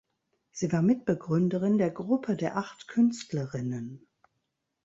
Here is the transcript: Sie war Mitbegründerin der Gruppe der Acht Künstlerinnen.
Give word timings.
Sie 0.51 0.71
war 0.71 0.81
Mitbegründerin 0.81 1.77
der 1.77 1.91
Gruppe 1.91 2.35
der 2.35 2.57
Acht 2.57 2.87
Künstlerinnen. 2.87 4.07